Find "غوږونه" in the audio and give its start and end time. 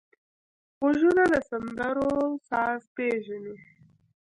0.79-1.23